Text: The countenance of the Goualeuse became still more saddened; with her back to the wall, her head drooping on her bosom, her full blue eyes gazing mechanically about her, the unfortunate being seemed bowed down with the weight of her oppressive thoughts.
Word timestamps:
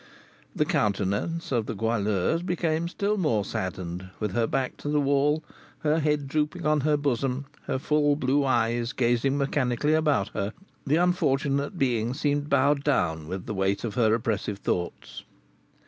The 0.55 0.65
countenance 0.65 1.51
of 1.51 1.67
the 1.67 1.75
Goualeuse 1.75 2.41
became 2.41 2.87
still 2.87 3.17
more 3.19 3.45
saddened; 3.45 4.09
with 4.19 4.31
her 4.31 4.47
back 4.47 4.75
to 4.77 4.89
the 4.89 4.99
wall, 4.99 5.43
her 5.81 5.99
head 5.99 6.27
drooping 6.27 6.65
on 6.65 6.79
her 6.81 6.97
bosom, 6.97 7.45
her 7.67 7.77
full 7.77 8.15
blue 8.15 8.43
eyes 8.43 8.93
gazing 8.93 9.37
mechanically 9.37 9.93
about 9.93 10.29
her, 10.29 10.53
the 10.87 10.95
unfortunate 10.95 11.77
being 11.77 12.15
seemed 12.15 12.49
bowed 12.49 12.83
down 12.83 13.27
with 13.27 13.45
the 13.45 13.53
weight 13.53 13.83
of 13.83 13.93
her 13.93 14.11
oppressive 14.15 14.57
thoughts. 14.57 15.21